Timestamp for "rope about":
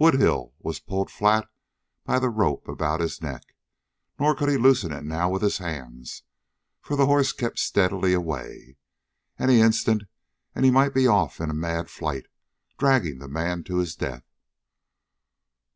2.30-2.98